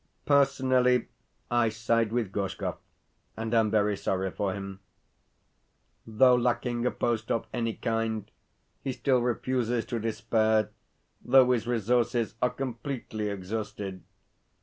[0.25, 1.09] Personally
[1.51, 2.77] I side with Gorshkov,
[3.37, 4.79] and am very sorry for him.
[6.07, 8.31] Though lacking a post of any kind,
[8.83, 10.71] he still refuses to despair,
[11.23, 14.01] though his resources are completely exhausted.